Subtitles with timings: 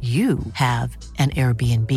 [0.00, 1.92] you have an Airbnb.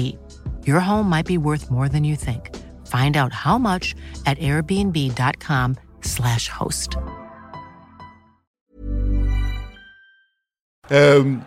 [0.65, 2.53] Your home might be worth more than you think.
[2.87, 6.97] Find out how much at airbnb.com/slash host.
[10.89, 11.45] Um,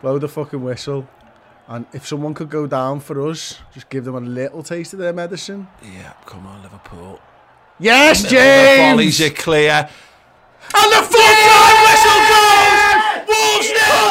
[0.00, 1.06] blow the fucking whistle.
[1.66, 5.00] And if someone could go down for us, just give them a little taste of
[5.00, 5.68] their medicine.
[5.82, 7.20] Yeah, come on, Liverpool.
[7.78, 8.30] Yes, James!
[8.30, 8.90] The James!
[8.92, 9.88] volleys are clear.
[10.74, 13.28] And the full-time whistle goes!
[13.28, 14.08] Wolves nil!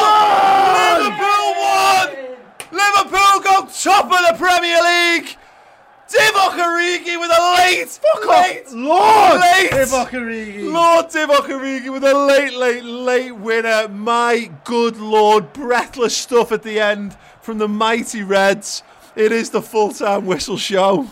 [0.94, 2.06] Liverpool won!
[2.72, 5.36] Liverpool go top of the Premier League!
[6.08, 8.72] Divock Origi with a late, Fuck late, off!
[8.72, 9.40] Lord!
[9.40, 10.72] late, Divock Origi.
[10.72, 13.88] Lord Divock Origi with a late, late, late winner.
[13.88, 18.82] My good lord, breathless stuff at the end from the mighty Reds.
[19.14, 21.10] It is the full-time whistle show.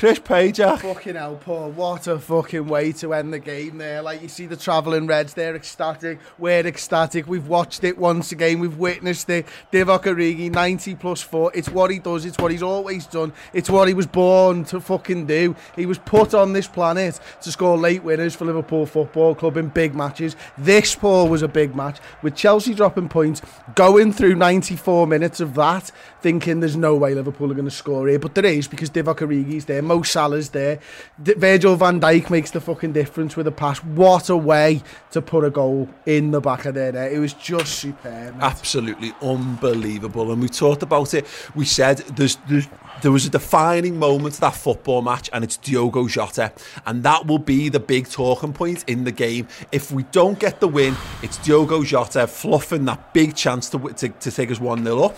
[0.00, 0.78] Chris Pajak.
[0.78, 1.72] Fucking hell, Paul.
[1.72, 4.00] What a fucking way to end the game there.
[4.00, 6.18] Like, you see the travelling Reds, they're ecstatic.
[6.38, 7.28] We're ecstatic.
[7.28, 8.60] We've watched it once again.
[8.60, 9.44] We've witnessed it.
[9.70, 11.52] Divock Origi, 90 plus 4.
[11.54, 12.24] It's what he does.
[12.24, 13.34] It's what he's always done.
[13.52, 15.54] It's what he was born to fucking do.
[15.76, 19.68] He was put on this planet to score late winners for Liverpool Football Club in
[19.68, 20.34] big matches.
[20.56, 21.98] This, Paul, was a big match.
[22.22, 23.42] With Chelsea dropping points,
[23.74, 25.92] going through 94 minutes of that,
[26.22, 28.18] thinking there's no way Liverpool are going to score here.
[28.18, 29.89] But there is because Divock Origi's there.
[29.90, 30.78] Mo Salah's there.
[31.20, 33.82] D- Virgil van Dijk makes the fucking difference with a pass.
[33.82, 37.12] What a way to put a goal in the back of their net.
[37.12, 38.36] It was just superb.
[38.36, 38.42] mate.
[38.42, 40.30] absolutely unbelievable.
[40.30, 41.26] And we talked about it.
[41.56, 42.68] We said there's, there's
[43.02, 46.52] there was a defining moment to that football match, and it's Diogo Jota,
[46.86, 49.48] and that will be the big talking point in the game.
[49.72, 54.08] If we don't get the win, it's Diogo Jota fluffing that big chance to to,
[54.08, 55.16] to take us one 0 up.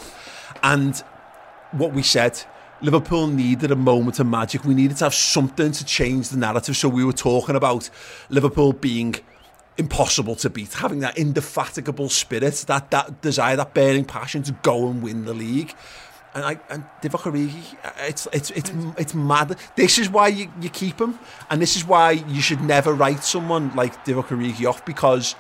[0.63, 1.03] And
[1.73, 2.43] what we said.
[2.83, 4.65] Liverpool needed a moment of magic.
[4.65, 6.77] We needed to have something to change the narrative.
[6.77, 7.89] So we were talking about
[8.29, 9.15] Liverpool being
[9.79, 14.89] impossible to beat, having that indefatigable spirit, that that desire, that burning passion to go
[14.89, 15.75] and win the league.
[16.35, 19.57] And I and Divock Origi, uh, it's it's it's it's mad.
[19.77, 21.19] This is why you, you keep him,
[21.51, 25.35] and this is why you should never write someone like Divock Origi off because.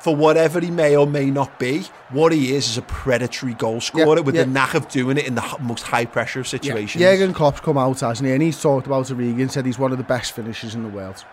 [0.00, 3.80] For whatever he may or may not be, what he is is a predatory goal
[3.80, 4.44] scorer with yeah.
[4.44, 7.02] the knack of doing it in the most high pressure of situations.
[7.02, 8.32] Jurgen Klopp's come out, hasn't he?
[8.32, 10.88] And he's talked about Origi and said he's one of the best finishers in the
[10.88, 11.24] world.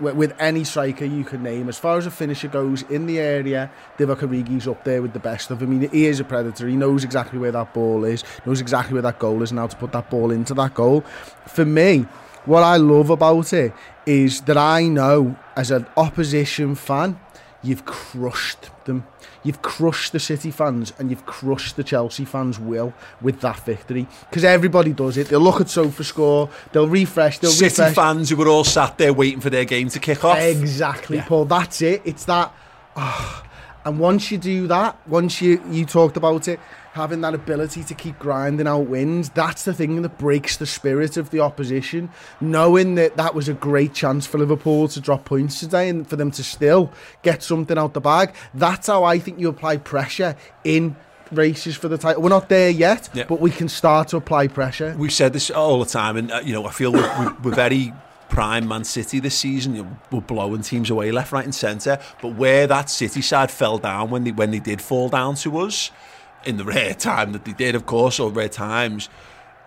[0.00, 1.68] With, with any striker you can name.
[1.68, 5.18] As far as a finisher goes, in the area, Divock Origi's up there with the
[5.20, 5.70] best of them.
[5.70, 6.66] I mean, he is a predator.
[6.66, 9.66] He knows exactly where that ball is, knows exactly where that goal is and how
[9.68, 11.02] to put that ball into that goal.
[11.46, 12.06] For me,
[12.46, 13.72] what I love about it
[14.06, 17.20] is that I know, as an opposition fan,
[17.68, 19.06] you've crushed them.
[19.44, 24.06] You've crushed the City fans and you've crushed the Chelsea fans' will with that victory.
[24.28, 25.28] Because everybody does it.
[25.28, 27.94] They'll look at Sofa score, they'll refresh, they'll City refresh.
[27.94, 30.38] fans who were all sat there waiting for their game to kick off.
[30.38, 31.44] Exactly, Paul.
[31.44, 32.02] That's it.
[32.04, 32.52] It's that.
[32.96, 33.44] ah.
[33.84, 36.58] And once you do that, once you you talked about it,
[36.92, 41.16] having that ability to keep grinding out wins, that's the thing that breaks the spirit
[41.16, 42.10] of the opposition.
[42.40, 46.16] Knowing that that was a great chance for Liverpool to drop points today and for
[46.16, 46.92] them to still
[47.22, 48.34] get something out the bag.
[48.54, 50.96] That's how I think you apply pressure in
[51.30, 52.22] races for the title.
[52.22, 53.24] We're not there yet, Yeah.
[53.28, 54.94] but we can start to apply pressure.
[54.98, 57.54] We've said this all the time, and uh, you know I feel we're, we're, we're
[57.54, 57.92] very
[58.28, 59.74] prime Man City this season.
[59.74, 61.98] You we're blowing teams away left, right, and centre.
[62.22, 65.58] But where that City side fell down when they when they did fall down to
[65.58, 65.90] us,
[66.44, 69.08] in the rare time that they did, of course, or rare times.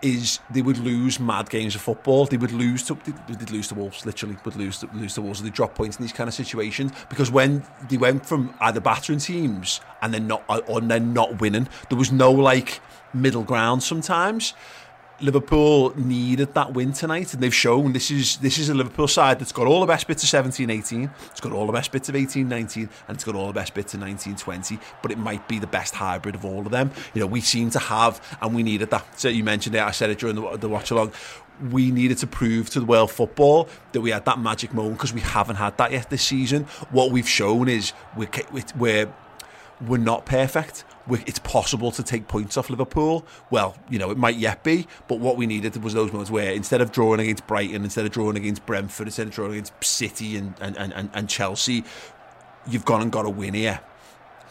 [0.02, 2.26] Is they would lose mad games of football.
[2.26, 4.04] They would lose to they did lose to Wolves.
[4.04, 5.44] Literally, would lose to, lose to Wolves.
[5.44, 9.20] They drop points in these kind of situations because when they went from either battering
[9.20, 12.82] teams and then not or then not winning, there was no like
[13.14, 14.56] middle ground sometimes
[15.22, 19.40] Liverpool needed that win tonight, and they've shown this is this is a Liverpool side
[19.40, 22.16] that's got all the best bits of 17-18, it's got all the best bits of
[22.16, 24.80] 18-19, and it's got all the best bits of 19-20.
[25.02, 26.92] But it might be the best hybrid of all of them.
[27.14, 29.20] You know, we seem to have, and we needed that.
[29.20, 29.82] So you mentioned it.
[29.82, 31.14] I said it during the, the watch along.
[31.72, 35.14] We needed to prove to the world football that we had that magic moment because
[35.14, 36.64] we haven't had that yet this season.
[36.90, 38.30] What we've shown is we're
[38.76, 39.14] we're
[39.88, 40.84] we're not perfect.
[41.08, 43.26] We're, it's possible to take points off Liverpool.
[43.50, 46.52] Well, you know, it might yet be, but what we needed was those moments where
[46.52, 50.38] instead of drawing against Brighton, instead of drawing against Brentford, instead of drawing against City
[50.38, 51.84] and, and, and, and Chelsea,
[52.68, 53.82] you've gone and got a win here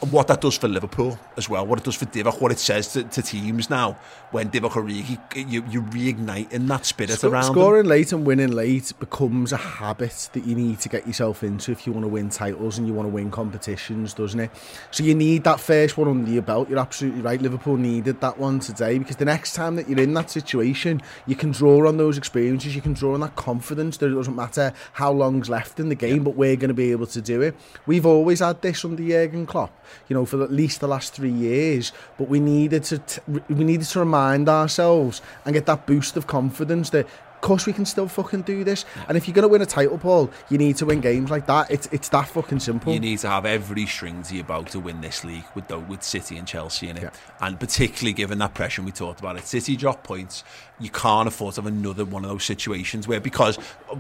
[0.09, 2.93] what that does for Liverpool as well, what it does for Divock, what it says
[2.95, 3.99] to, to teams now
[4.31, 5.19] when Divock Origi,
[5.51, 7.91] you, you reignite in that spirit Sc- around Scoring them.
[7.91, 11.87] late and winning late becomes a habit that you need to get yourself into if
[11.87, 14.51] you want to win titles and you want to win competitions, doesn't it?
[14.91, 16.71] So you need that first one under your belt.
[16.71, 17.41] You're absolutely right.
[17.41, 21.37] Liverpool needed that one today because the next time that you're in that situation, you
[21.37, 24.73] can draw on those experiences, you can draw on that confidence that it doesn't matter
[24.95, 26.23] how long's left in the game, yeah.
[26.23, 27.55] but we're going to be able to do it.
[27.87, 29.77] We've always had this under Jurgen Klopp
[30.09, 31.93] you know, for at least the last three years.
[32.19, 36.27] But we needed to t- we needed to remind ourselves and get that boost of
[36.27, 37.07] confidence that
[37.41, 38.85] course we can still fucking do this.
[39.09, 41.47] And if you're going to win a title, Paul, you need to win games like
[41.47, 41.71] that.
[41.71, 42.93] It's it's that fucking simple.
[42.93, 45.79] You need to have every string to your bow to win this league with the,
[45.79, 47.03] with City and Chelsea in it.
[47.05, 47.11] Yeah.
[47.41, 49.47] And particularly given that pressure we talked about it.
[49.47, 50.45] City drop points,
[50.79, 53.59] you can't afford to have another one of those situations where because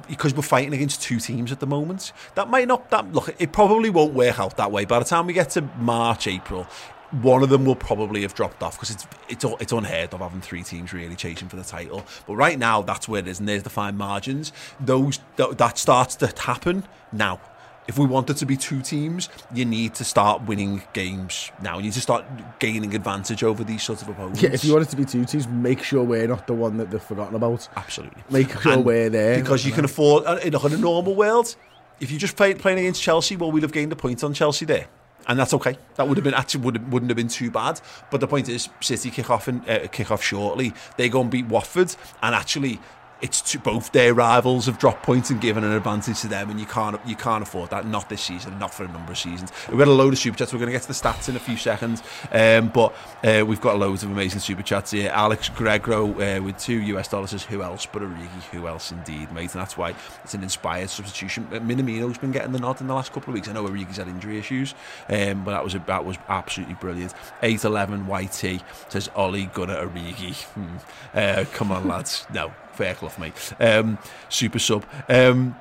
[0.08, 3.52] because we're fighting against two teams at the moment, that might not that look it
[3.52, 4.84] probably won't work out that way.
[4.84, 6.66] By the time we get to March, April,
[7.10, 10.40] one of them will probably have dropped off because it's it's it's unheard of having
[10.40, 12.04] three teams really chasing for the title.
[12.26, 14.52] But right now, that's where it is, and there's the fine margins.
[14.78, 17.40] Those that, that starts to happen now.
[17.88, 21.78] If we want it to be two teams, you need to start winning games now.
[21.78, 22.24] You need to start
[22.60, 24.40] gaining advantage over these sorts of opponents.
[24.40, 26.76] Yeah, if you want it to be two teams, make sure we're not the one
[26.76, 27.68] that they've forgotten about.
[27.74, 28.22] Absolutely.
[28.30, 29.40] Make sure and we're there.
[29.40, 31.56] Because you can afford, uh, in a normal world,
[31.98, 34.66] if you just play, playing against Chelsea, well, we'd have gained a point on Chelsea
[34.66, 34.86] there
[35.30, 35.78] and that's okay.
[35.94, 37.80] That would have been actually would wouldn't have been too bad.
[38.10, 40.74] But the point is, City kick off and uh, kick off shortly.
[40.96, 42.80] They go and beat Watford, and actually
[43.20, 46.58] it's to both their rivals have dropped points and given an advantage to them, and
[46.58, 47.86] you can't you can't afford that.
[47.86, 49.52] Not this season, not for a number of seasons.
[49.68, 50.52] We've got a load of super chats.
[50.52, 52.02] We're going to get to the stats in a few seconds,
[52.32, 52.94] um, but
[53.24, 55.10] uh, we've got loads of amazing super chats here.
[55.10, 58.42] Alex Gregro uh, with two US dollars says, "Who else but Origi?
[58.52, 59.94] Who else indeed, mate?" And that's why
[60.24, 61.46] it's an inspired substitution.
[61.52, 63.48] Uh, Minamino's been getting the nod in the last couple of weeks.
[63.48, 64.74] I know Origi's had injury issues,
[65.08, 67.14] um, but that was a, that was absolutely brilliant.
[67.42, 70.76] Eight eleven YT says, "Ole Gunnar Origi." Hmm.
[71.14, 72.26] Uh, come on, lads.
[72.32, 73.52] No, fair cloth, mate.
[73.60, 74.84] Um, super sub.
[75.08, 75.56] Um,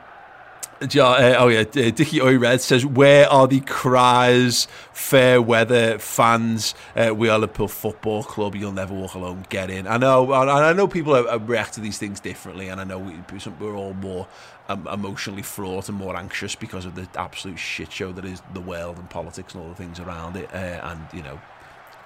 [0.82, 6.74] uh, oh yeah, uh, Dickie Oi Red says, "Where are the cries, fair weather fans?
[6.96, 8.56] Uh, we are Liverpool Football Club.
[8.56, 9.46] You'll never walk alone.
[9.50, 12.86] Get in." I know, and I know people react to these things differently, and I
[12.86, 13.16] know we,
[13.60, 14.28] we're all more
[14.70, 18.62] um, emotionally fraught and more anxious because of the absolute shit show that is the
[18.62, 21.40] world and politics and all the things around it, uh, and you know,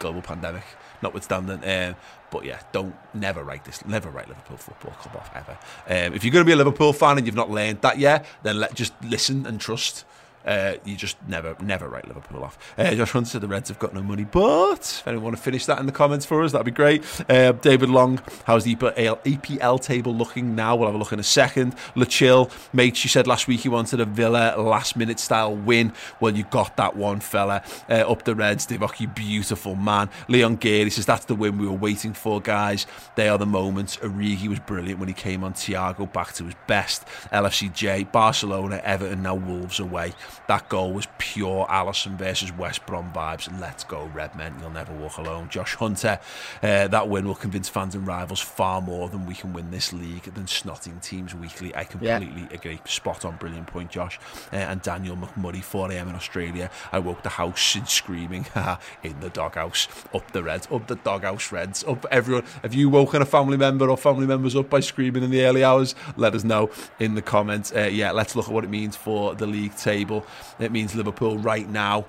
[0.04, 0.66] global pandemic
[1.02, 1.62] notwithstanding.
[1.64, 1.96] Um,
[2.32, 5.58] but yeah, don't never write this, never write Liverpool Football Club off ever.
[5.88, 8.26] Um, if you're going to be a Liverpool fan and you've not learned that yet,
[8.42, 10.06] then let just listen and trust
[10.46, 12.58] uh, you just never, never write Liverpool off.
[12.78, 15.42] Uh, Josh Hunter said the Reds have got no money, but if anyone want to
[15.42, 17.04] finish that in the comments for us, that'd be great.
[17.30, 20.76] Uh, David Long, how's the EPL, table looking now?
[20.76, 21.76] We'll have a look in a second.
[22.08, 25.94] Chill, mate, you said last week you wanted a Villa last minute style win.
[26.20, 27.64] Well, you got that one, fella.
[27.90, 30.10] Uh, up the Reds, Divock, you beautiful man.
[30.28, 32.86] Leon Geary says that's the win we were waiting for, guys.
[33.16, 33.98] They are the moments.
[33.98, 35.54] Origi was brilliant when he came on.
[35.54, 37.06] Thiago back to his best.
[37.32, 40.14] LFCJ, Barcelona, Everton, now Wolves away.
[40.48, 43.50] That goal was pure Alisson versus West Brom vibes.
[43.60, 44.56] Let's go, Redmen.
[44.60, 45.50] You'll never walk alone.
[45.50, 46.20] Josh Hunter,
[46.62, 49.94] uh, that win will convince fans and rivals far more than we can win this
[49.94, 51.76] league than snotting teams weekly.
[51.76, 52.54] I completely yeah.
[52.54, 52.80] agree.
[52.86, 54.20] Spot on, brilliant point, Josh.
[54.52, 56.70] Uh, and Daniel McMurray, 4am in Australia.
[56.92, 58.46] I woke the house in screaming
[59.04, 59.88] in the doghouse.
[60.14, 62.46] Up the Reds, up the doghouse Reds, up everyone.
[62.62, 65.64] Have you woken a family member or family members up by screaming in the early
[65.64, 65.96] hours?
[66.18, 67.72] Let us know in the comments.
[67.76, 70.23] Uh, yeah, let's look at what it means for the league table.
[70.60, 72.06] It means Liverpool right now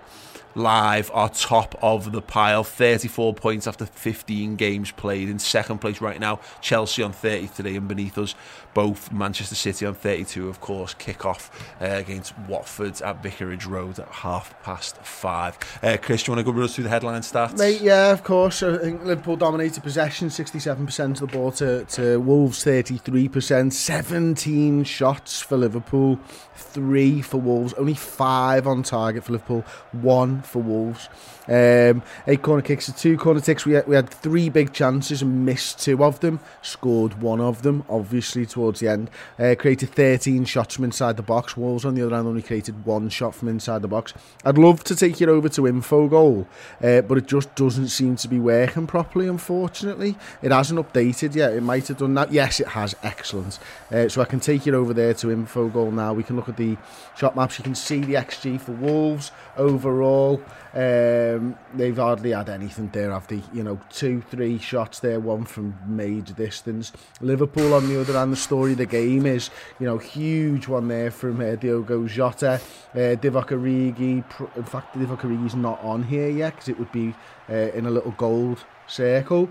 [0.55, 2.65] live are top of the pile.
[2.65, 5.29] 34 points after 15 games played.
[5.29, 8.35] In second place right now Chelsea on 33 and beneath us
[8.73, 13.99] both Manchester City on 32 of course kick off uh, against Watford at Vicarage Road
[13.99, 15.59] at half past five.
[15.83, 17.59] Uh, Chris do you want to go run us through the headline stats?
[17.59, 18.63] Mate, yeah of course.
[18.63, 25.41] I think Liverpool dominated possession 67% of the ball to, to Wolves 33% 17 shots
[25.41, 26.19] for Liverpool
[26.57, 27.73] three for Wolves.
[27.75, 31.09] Only five on target for Liverpool one for Wolves.
[31.47, 33.67] Um, eight corner kicks to two corner kicks.
[33.67, 36.41] We had, we had three big chances and missed two of them.
[36.63, 39.11] Scored one of them, obviously, towards the end.
[39.39, 41.57] Uh, created 13 shots from inside the box.
[41.57, 44.15] Wolves, on the other hand, only created one shot from inside the box.
[44.45, 46.47] I'd love to take it over to Infogol,
[46.83, 50.17] uh, but it just doesn't seem to be working properly, unfortunately.
[50.43, 51.53] It hasn't updated yet.
[51.53, 52.33] It might have done that.
[52.33, 52.95] Yes, it has.
[53.03, 53.59] Excellent.
[53.93, 56.15] Uh, so I can take it over there to Infogol now.
[56.15, 56.77] We can look at the
[57.17, 57.59] shot maps.
[57.59, 60.34] You can see the XG for Wolves overall.
[60.75, 63.43] Um, they've hardly had anything there, have they?
[63.53, 66.93] You know, two, three shots there, one from major distance.
[67.21, 70.89] Liverpool, on the other hand, the story of the game is, you know, huge one
[70.89, 72.61] there from uh, Diogo Jota,
[72.95, 74.25] uh, Divock Origi.
[74.57, 77.15] In fact, Divock Origi's not on here yet because it would be
[77.49, 79.49] uh, in a little gold circle.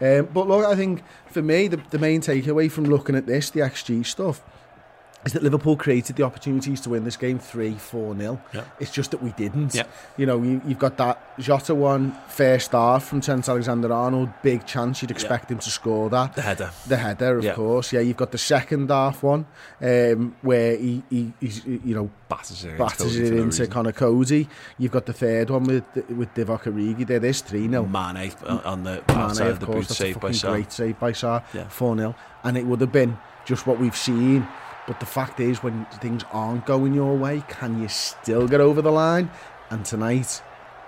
[0.00, 3.50] Um, but look, I think for me, the, the main takeaway from looking at this,
[3.50, 4.42] the XG stuff,
[5.26, 8.40] is that Liverpool created the opportunities to win this game 3 4 0.
[8.54, 8.64] Yeah.
[8.80, 9.74] It's just that we didn't.
[9.74, 9.82] Yeah.
[10.16, 14.64] You know, you, you've got that Jota one, first half from Trent Alexander Arnold, big
[14.66, 16.34] chance you'd expect him to score that.
[16.36, 16.70] The header.
[16.86, 17.92] The header, of course.
[17.92, 19.46] Yeah, you've got the second half one
[19.82, 23.66] um, where he, he, he's, you know, Batters it, batters it no into reason.
[23.70, 24.48] Conor Coady.
[24.78, 27.06] You've got the third one with with Divock Origi.
[27.06, 27.84] There is 3 0.
[27.86, 30.50] Mane on- on the Mane, of of the course, boot that's save a by Sá.
[30.50, 31.68] great save by Sá, Yeah.
[31.68, 32.14] 4 0.
[32.42, 34.44] And it would have been just what we've seen.
[34.86, 38.80] But the fact is, when things aren't going your way, can you still get over
[38.80, 39.30] the line?
[39.70, 40.42] And tonight,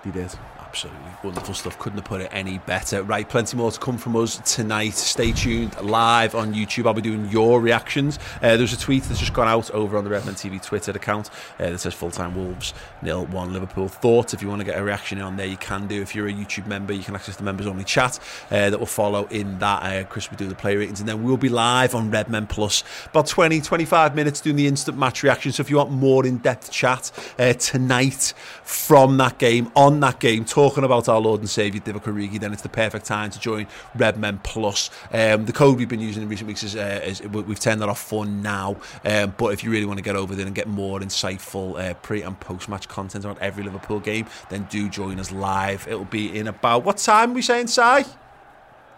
[0.05, 0.33] they did.
[0.79, 1.77] Absolutely wonderful stuff.
[1.81, 3.03] Couldn't have put it any better.
[3.03, 4.95] Right, plenty more to come from us tonight.
[4.95, 6.87] Stay tuned live on YouTube.
[6.87, 8.21] I'll be doing your reactions.
[8.37, 11.31] Uh, there's a tweet that's just gone out over on the Redmen TV Twitter account
[11.59, 13.89] uh, that says full time Wolves nil one Liverpool.
[13.89, 14.35] Thoughts.
[14.35, 16.01] If you want to get a reaction on there, you can do.
[16.01, 18.21] If you're a YouTube member, you can access the members only chat
[18.53, 19.83] uh, that will follow in that.
[19.83, 22.85] Uh, Chris will do the play ratings, and then we'll be live on Redmen Plus
[23.07, 25.51] about 20 25 minutes doing the instant match reaction.
[25.51, 28.33] So if you want more in depth chat uh, tonight
[28.63, 32.53] from that game, on that game, talking about our Lord and Saviour Divock Origi, then
[32.53, 34.91] it's the perfect time to join Redmen Plus.
[35.11, 37.81] Um, the code we've been using in recent weeks is, uh, is we- we've turned
[37.81, 38.77] that off for now.
[39.03, 41.95] Um, but if you really want to get over there and get more insightful uh,
[41.95, 45.89] pre and post match content on every Liverpool game, then do join us live.
[45.89, 48.05] It'll be in about what time are we saying, Si?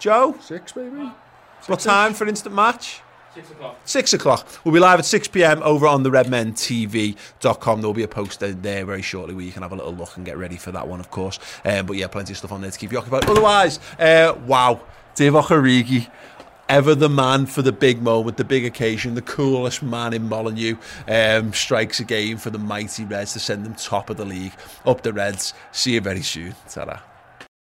[0.00, 0.34] Joe?
[0.40, 1.12] Six, maybe?
[1.66, 3.00] What time for instant match?
[3.84, 4.46] Six o'clock.
[4.64, 7.80] We'll be live at 6 pm over on the redmentv.com.
[7.80, 10.26] There'll be a post there- very shortly where you can have a little look and
[10.26, 11.38] get ready for that one, of course.
[11.64, 13.24] Um, but yeah, plenty of stuff on there to keep you occupied.
[13.26, 14.80] Otherwise, uh, wow,
[15.14, 16.10] Divock Origi.
[16.68, 20.76] Ever the man for the big moment, the big occasion, the coolest man in Molyneux
[21.08, 24.52] um, strikes again for the mighty Reds to send them top of the league.
[24.86, 25.52] Up the Reds.
[25.72, 26.54] See you very soon.
[26.68, 27.02] ta